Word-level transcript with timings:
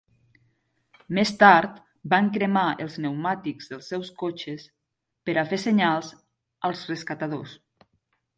Més 1.17 1.33
tard, 1.43 1.75
van 2.13 2.31
cremar 2.37 2.63
els 2.85 2.95
pneumàtics 3.01 3.69
dels 3.75 3.91
seus 3.93 4.09
cotxes 4.23 4.65
per 5.29 5.37
a 5.43 5.45
fer 5.53 5.61
senyals 5.67 6.11
als 6.71 6.83
rescatadors. 6.95 7.57